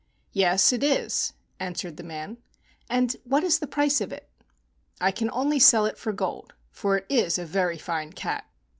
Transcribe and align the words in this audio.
"Yes, 0.33 0.73
it 0.73 0.83
is," 0.83 1.33
answered 1.59 1.95
the 1.97 2.01
man. 2.03 2.39
"And 2.89 3.15
what 3.23 3.43
is 3.43 3.59
the 3.59 3.67
price 3.67 4.01
of 4.01 4.11
it?" 4.11 4.31
"I 4.99 5.11
can 5.11 5.29
only 5.29 5.59
sell 5.59 5.85
it 5.85 5.95
for 5.99 6.11
gold, 6.11 6.53
for 6.71 6.97
it 6.97 7.05
is 7.07 7.37
a 7.37 7.45
very 7.45 7.77
fine 7.77 8.11
cat." 8.13 8.47